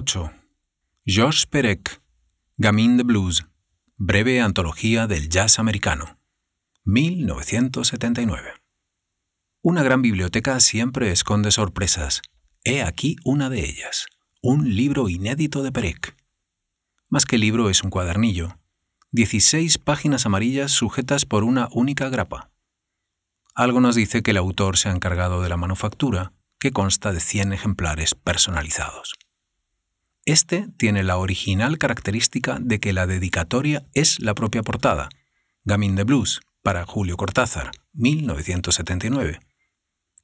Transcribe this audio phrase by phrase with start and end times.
[0.00, 0.32] ...8.
[1.04, 2.00] Georges Perec,
[2.56, 3.44] Gamin de Blues,
[3.98, 6.18] breve antología del jazz americano,
[6.84, 8.54] 1979.
[9.60, 12.22] Una gran biblioteca siempre esconde sorpresas.
[12.64, 14.06] He aquí una de ellas,
[14.40, 16.16] un libro inédito de Perec.
[17.10, 18.56] Más que libro es un cuadernillo,
[19.10, 22.50] 16 páginas amarillas sujetas por una única grapa.
[23.54, 27.20] Algo nos dice que el autor se ha encargado de la manufactura, que consta de
[27.20, 29.19] 100 ejemplares personalizados.
[30.30, 35.08] Este tiene la original característica de que la dedicatoria es la propia portada,
[35.64, 39.40] Gamin de Blues, para Julio Cortázar, 1979.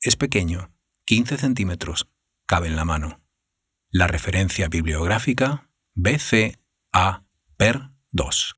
[0.00, 0.70] Es pequeño,
[1.06, 2.06] 15 centímetros,
[2.46, 3.20] cabe en la mano.
[3.90, 7.24] La referencia bibliográfica BCA
[7.56, 8.54] per 2.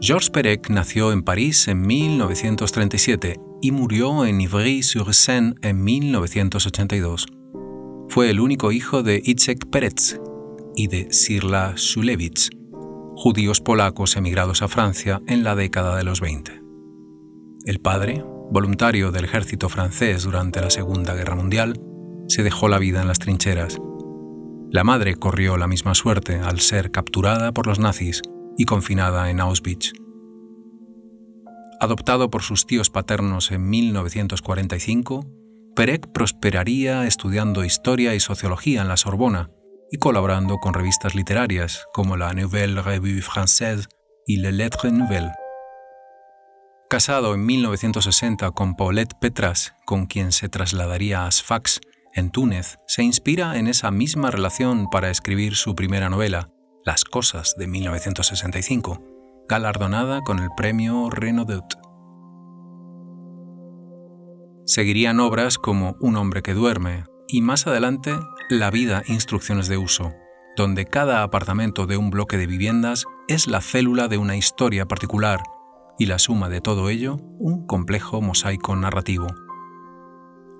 [0.00, 7.26] Georges Perec nació en París en 1937 y murió en Ivry-sur-Seine en 1982.
[8.18, 10.18] Fue el único hijo de Itzek Peretz
[10.74, 12.50] y de Sirla Shulevich,
[13.14, 16.60] judíos polacos emigrados a Francia en la década de los 20.
[17.64, 21.80] El padre, voluntario del ejército francés durante la Segunda Guerra Mundial,
[22.26, 23.78] se dejó la vida en las trincheras.
[24.72, 28.20] La madre corrió la misma suerte al ser capturada por los nazis
[28.56, 29.92] y confinada en Auschwitz.
[31.78, 35.24] Adoptado por sus tíos paternos en 1945,
[35.78, 39.48] Perec prosperaría estudiando historia y sociología en la Sorbona
[39.92, 43.86] y colaborando con revistas literarias como la Nouvelle Revue Française
[44.26, 45.30] y Le Lettre Nouvelle.
[46.90, 51.78] Casado en 1960 con Paulette Petras, con quien se trasladaría a Sfax,
[52.12, 56.50] en Túnez, se inspira en esa misma relación para escribir su primera novela,
[56.84, 59.00] Las Cosas, de 1965,
[59.48, 61.87] galardonada con el premio Renaudot.
[64.68, 68.18] Seguirían obras como Un hombre que duerme y más adelante
[68.50, 70.12] La vida, instrucciones de uso,
[70.58, 75.40] donde cada apartamento de un bloque de viviendas es la célula de una historia particular
[75.98, 79.28] y la suma de todo ello un complejo mosaico narrativo.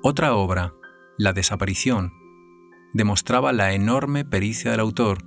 [0.02, 0.72] Otra obra,
[1.18, 2.10] La desaparición,
[2.94, 5.18] demostraba la enorme pericia del autor,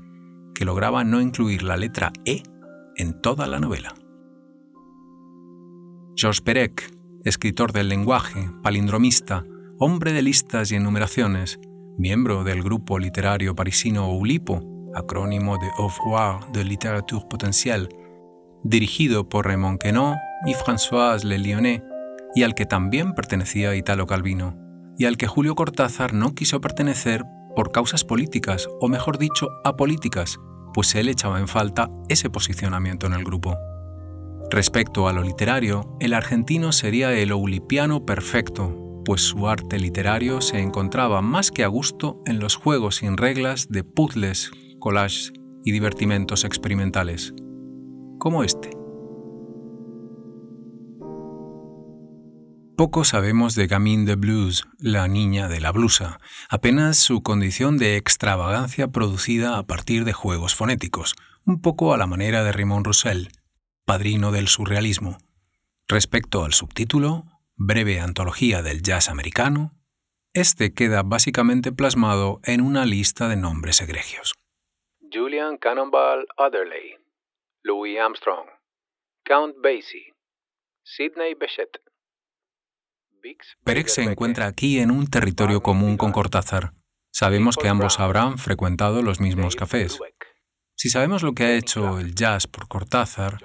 [0.56, 2.42] que lograba no incluir la letra E
[2.96, 3.94] en toda la novela.
[6.16, 9.46] Georges Perec escritor del lenguaje, palindromista,
[9.78, 11.60] hombre de listas y enumeraciones,
[11.98, 14.62] miembro del grupo literario parisino Oulipo,
[14.96, 17.90] acrónimo de Ouvroir de Literature Potentielle,
[18.64, 20.16] dirigido por Raymond Queneau
[20.46, 21.82] y Françoise Le Lyonnais,
[22.34, 24.58] y al que también pertenecía Italo Calvino,
[24.98, 27.24] y al que Julio Cortázar no quiso pertenecer
[27.56, 30.40] por causas políticas, o mejor dicho, apolíticas,
[30.74, 33.58] pues él echaba en falta ese posicionamiento en el grupo.
[34.52, 40.60] Respecto a lo literario, el argentino sería el oulipiano perfecto, pues su arte literario se
[40.60, 45.32] encontraba más que a gusto en los juegos sin reglas de puzzles, collages
[45.64, 47.34] y divertimentos experimentales,
[48.20, 48.72] como este.
[52.76, 56.20] Poco sabemos de Gamine de Blues, la niña de la blusa,
[56.50, 62.06] apenas su condición de extravagancia producida a partir de juegos fonéticos, un poco a la
[62.06, 63.30] manera de Raymond Roussel,
[63.92, 65.18] padrino del surrealismo.
[65.86, 67.26] Respecto al subtítulo,
[67.56, 69.74] Breve Antología del Jazz Americano,
[70.34, 74.34] este queda básicamente plasmado en una lista de nombres egregios.
[75.12, 76.96] Julian Cannonball Adderley,
[77.64, 78.48] Louis Armstrong,
[79.26, 80.14] Count Basie,
[80.84, 81.82] Sidney Bechet.
[83.66, 86.72] Perec se encuentra aquí en un territorio común con Cortázar.
[87.12, 90.00] Sabemos que ambos habrán frecuentado los mismos cafés.
[90.78, 93.38] Si sabemos lo que ha hecho el jazz por Cortázar,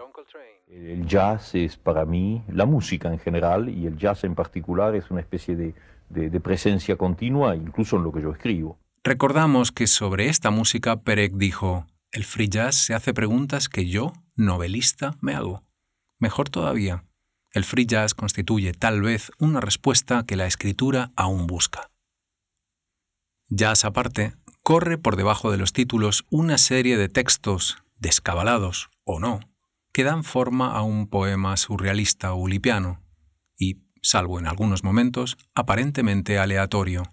[0.76, 5.11] el jazz es para mí la música en general y el jazz en particular es
[5.11, 8.78] una especie de, presencia continua, incluso en lo que yo escribo.
[9.02, 14.12] Recordamos que sobre esta música Perec dijo, el free jazz se hace preguntas que yo,
[14.34, 15.62] novelista, me hago.
[16.19, 17.05] Mejor todavía,
[17.52, 21.90] el free jazz constituye tal vez una respuesta que la escritura aún busca.
[23.49, 29.40] Jazz aparte, corre por debajo de los títulos una serie de textos, descabalados o no,
[29.97, 33.03] que dan forma a un poema surrealista ulipiano
[33.59, 37.05] y, salvo en algunos momentos, aparentemente aleatorio.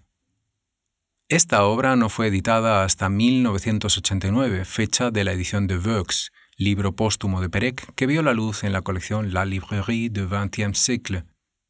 [1.30, 7.40] Esta obra no fue editada hasta 1989, fecha de la edición de Vaux, libro póstumo
[7.40, 11.24] de Perec que vio la luz en la colección La Librairie du XXe siècle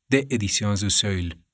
[0.09, 1.45] de Editions du Seuil.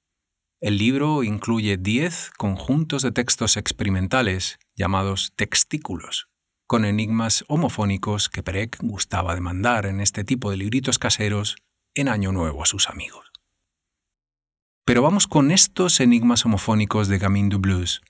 [0.63, 6.30] El libro incluye 10 conjuntos de textos experimentales llamados textículos,
[6.71, 11.57] con enigmas homofónicos que Perec gustaba de mandar en este tipo de libritos caseros
[11.95, 13.33] en Año Nuevo a sus amigos.
[14.85, 18.03] Pero vamos con estos enigmas homofónicos de Gamin du Blues.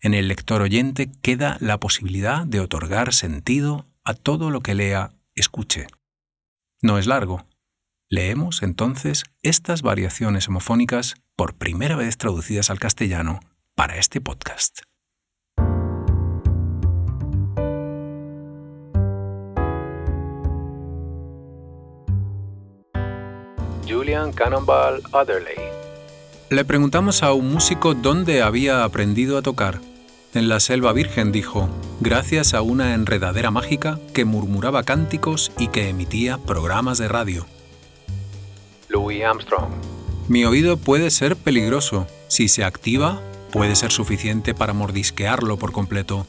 [0.00, 5.12] En el lector oyente queda la posibilidad de otorgar sentido a todo lo que lea,
[5.34, 5.86] escuche.
[6.80, 7.44] No es largo.
[8.08, 13.40] Leemos entonces estas variaciones homofónicas por primera vez traducidas al castellano
[13.74, 14.85] para este podcast.
[23.86, 25.56] Julian Cannonball Otherley.
[26.50, 29.80] Le preguntamos a un músico dónde había aprendido a tocar.
[30.34, 31.68] En la selva virgen dijo,
[32.00, 37.46] gracias a una enredadera mágica que murmuraba cánticos y que emitía programas de radio.
[38.88, 39.70] Louis Armstrong.
[40.28, 42.06] Mi oído puede ser peligroso.
[42.28, 46.26] Si se activa, puede ser suficiente para mordisquearlo por completo.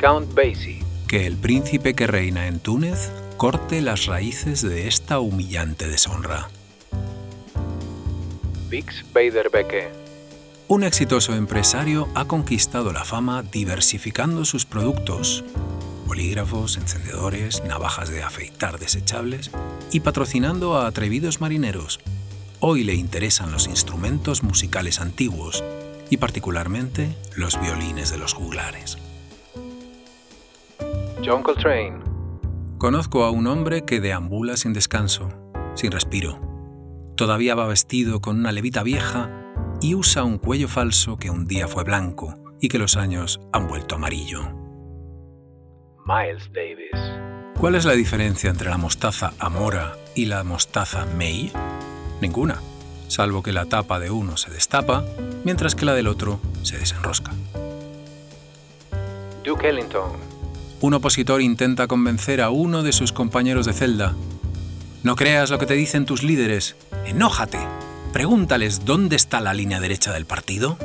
[0.00, 0.82] Count Basie.
[1.06, 6.48] Que el príncipe que reina en Túnez corte las raíces de esta humillante deshonra.
[8.68, 9.90] Bix Beiderbecke.
[10.68, 15.44] Un exitoso empresario ha conquistado la fama diversificando sus productos,
[16.06, 19.50] bolígrafos, encendedores, navajas de afeitar desechables
[19.92, 22.00] y patrocinando a atrevidos marineros.
[22.60, 25.62] Hoy le interesan los instrumentos musicales antiguos
[26.08, 28.96] y particularmente los violines de los juglares.
[31.24, 32.13] John Coltrane.
[32.84, 35.30] Conozco a un hombre que deambula sin descanso,
[35.74, 36.38] sin respiro.
[37.16, 39.30] Todavía va vestido con una levita vieja
[39.80, 43.68] y usa un cuello falso que un día fue blanco y que los años han
[43.68, 44.42] vuelto amarillo.
[46.04, 46.90] Miles Davis.
[47.58, 51.52] ¿Cuál es la diferencia entre la mostaza Amora y la mostaza May?
[52.20, 52.60] Ninguna,
[53.08, 55.06] salvo que la tapa de uno se destapa,
[55.42, 57.32] mientras que la del otro se desenrosca.
[59.42, 60.33] Duke Ellington.
[60.84, 64.14] Un opositor intenta convencer a uno de sus compañeros de celda.
[65.02, 66.76] No creas lo que te dicen tus líderes.
[67.06, 67.58] Enójate.
[68.12, 70.76] Pregúntales dónde está la línea derecha del partido.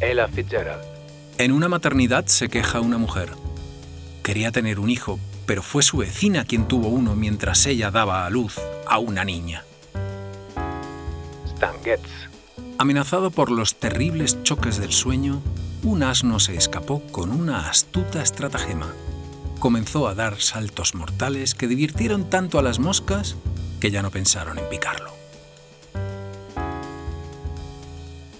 [0.00, 0.82] Ella Fitzgerald.
[1.38, 3.28] En una maternidad se queja una mujer.
[4.24, 8.30] Quería tener un hijo, pero fue su vecina quien tuvo uno mientras ella daba a
[8.30, 8.56] luz
[8.88, 9.62] a una niña.
[11.54, 12.02] Stan Getz.
[12.78, 15.40] Amenazado por los terribles choques del sueño,
[15.86, 18.92] un asno se escapó con una astuta estratagema.
[19.60, 23.36] Comenzó a dar saltos mortales que divirtieron tanto a las moscas
[23.80, 25.12] que ya no pensaron en picarlo.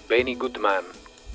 [0.09, 0.83] Benny Goodman.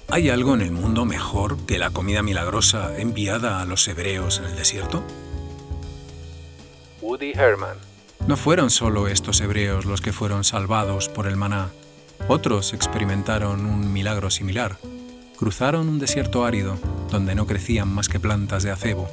[0.09, 4.45] ¿Hay algo en el mundo mejor que la comida milagrosa enviada a los hebreos en
[4.45, 5.03] el desierto?
[7.01, 7.79] Woody Herman.
[8.27, 11.71] No fueron solo estos hebreos los que fueron salvados por el maná.
[12.29, 14.77] Otros experimentaron un milagro similar.
[15.43, 16.79] Cruzaron un desierto árido
[17.11, 19.09] donde no crecían más que plantas de acebo,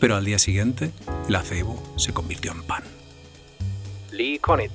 [0.00, 0.92] pero al día siguiente
[1.28, 2.82] el acebo se convirtió en pan.
[4.10, 4.72] Lee Konitz.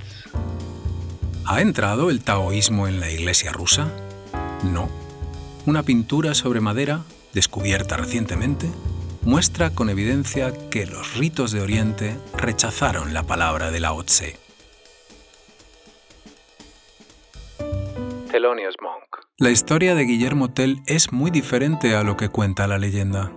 [1.46, 3.92] ¿Ha entrado el taoísmo en la iglesia rusa?
[4.72, 4.88] No.
[5.66, 7.02] Una pintura sobre madera,
[7.34, 8.70] descubierta recientemente,
[9.24, 14.38] muestra con evidencia que los ritos de Oriente rechazaron la palabra de Lao Tse.
[18.30, 19.23] Thelonious Monk.
[19.40, 23.32] La historia de Guillermo Tell es muy diferente a lo que cuenta la leyenda.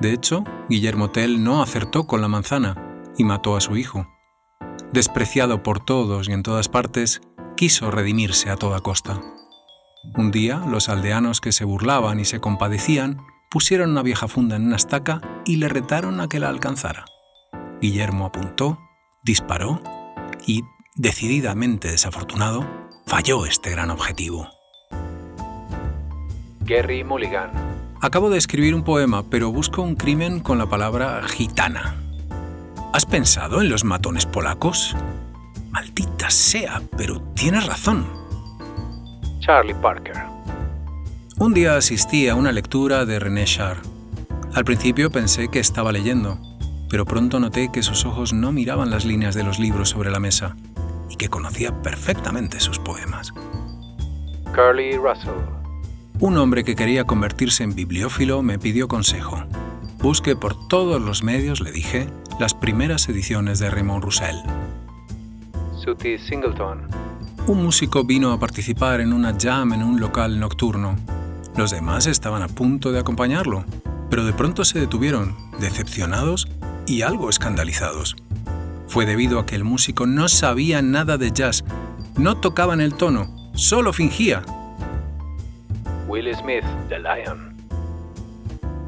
[0.00, 4.08] De hecho, Guillermo Tell no acertó con la manzana y mató a su hijo.
[4.92, 7.20] Despreciado por todos y en todas partes,
[7.56, 9.20] quiso redimirse a toda costa.
[10.16, 13.22] Un día, los aldeanos que se burlaban y se compadecían
[13.52, 17.04] pusieron una vieja funda en una estaca y le retaron a que la alcanzara.
[17.80, 18.80] Guillermo apuntó,
[19.22, 19.80] disparó
[20.44, 20.64] y,
[20.96, 22.68] decididamente desafortunado,
[23.06, 24.48] falló este gran objetivo.
[26.70, 27.50] Gary Mulligan.
[28.00, 31.96] Acabo de escribir un poema, pero busco un crimen con la palabra gitana.
[32.92, 34.96] ¿Has pensado en los matones polacos?
[35.72, 38.06] Maldita sea, pero tienes razón.
[39.40, 40.14] Charlie Parker.
[41.40, 43.78] Un día asistí a una lectura de René Char.
[44.54, 46.38] Al principio pensé que estaba leyendo,
[46.88, 50.20] pero pronto noté que sus ojos no miraban las líneas de los libros sobre la
[50.20, 50.56] mesa
[51.08, 53.32] y que conocía perfectamente sus poemas.
[54.54, 55.59] Curly Russell.
[56.20, 59.42] Un hombre que quería convertirse en bibliófilo me pidió consejo.
[60.00, 62.08] Busque por todos los medios, le dije,
[62.38, 64.36] las primeras ediciones de Raymond Roussel.
[65.82, 66.88] Suti Singleton.
[67.46, 70.94] Un músico vino a participar en una jam en un local nocturno.
[71.56, 73.64] Los demás estaban a punto de acompañarlo,
[74.10, 76.48] pero de pronto se detuvieron, decepcionados
[76.86, 78.14] y algo escandalizados.
[78.88, 81.64] Fue debido a que el músico no sabía nada de jazz,
[82.18, 84.42] no tocaba en el tono, solo fingía.
[86.10, 87.56] Will Smith, The Lion.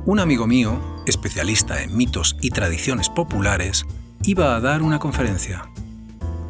[0.06, 0.76] Un amigo mío,
[1.06, 3.86] especialista en mitos y tradiciones populares,
[4.24, 5.70] iba a dar una conferencia.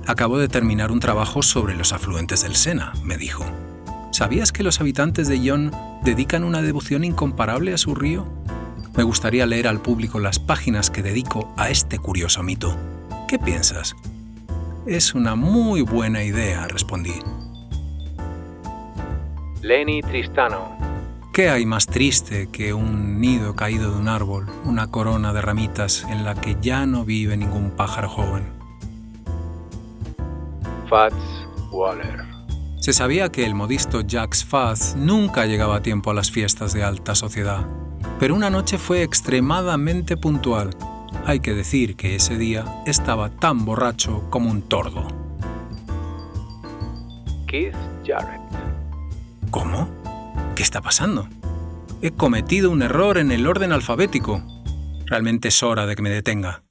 [0.07, 3.45] Acabo de terminar un trabajo sobre los afluentes del Sena, me dijo.
[4.13, 5.73] ¿Sabías que los habitantes de Yon
[6.05, 8.27] dedican una devoción incomparable a su río?
[8.97, 12.79] Me gustaría leer al público las páginas que dedico a este curioso mito.
[13.29, 13.95] ¿Qué piensas?
[14.87, 17.21] Es una muy buena idea, respondí.
[19.63, 20.77] Lenny Tristano.
[21.33, 26.05] ¿Qué hay más triste que un nido caído de un árbol, una corona de ramitas
[26.11, 28.43] en la que ya no vive ningún pájaro joven?
[30.91, 32.25] Fats Waller.
[32.81, 36.83] Se sabía que el modisto Jacques Faz nunca llegaba a tiempo a las fiestas de
[36.83, 37.65] alta sociedad,
[38.19, 40.71] pero una noche fue extremadamente puntual.
[41.25, 45.07] Hay que decir que ese día estaba tan borracho como un tordo.
[47.47, 48.62] Keith Jarrett.
[49.53, 49.87] ¿Cómo?
[50.57, 51.29] ¿Qué está pasando?
[52.01, 54.43] He cometido un error en el orden alfabético.
[55.05, 56.65] Realmente es hora de que me detenga.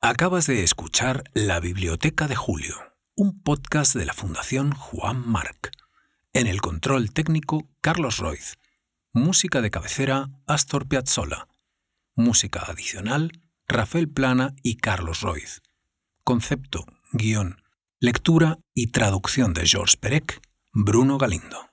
[0.00, 2.74] Acabas de escuchar La Biblioteca de Julio,
[3.14, 5.70] un podcast de la Fundación Juan Marc.
[6.32, 8.58] En el control técnico, Carlos Roiz.
[9.12, 11.46] Música de cabecera, Astor Piazzolla.
[12.16, 13.30] Música adicional,
[13.68, 15.62] Rafael Plana y Carlos Roiz.
[16.24, 17.62] Concepto, guion,
[18.00, 20.40] lectura y traducción de Georges Perec,
[20.72, 21.67] Bruno Galindo.